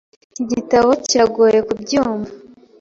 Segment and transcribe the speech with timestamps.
[0.29, 2.31] Iki gitabo kiragoye kubyumva.